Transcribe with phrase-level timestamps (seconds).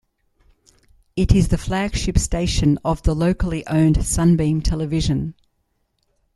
[1.15, 5.35] It is the flagship station of locally owned Sunbeam Television.